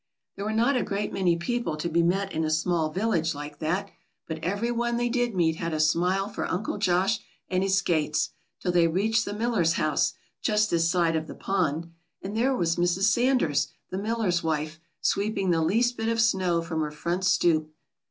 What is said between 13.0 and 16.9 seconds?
Sanders, the miller's wife, sweeping the least bit of snow from her